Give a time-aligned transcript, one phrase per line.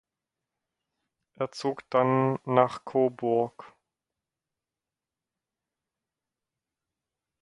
[1.35, 3.75] Er zog dann nach Coburg.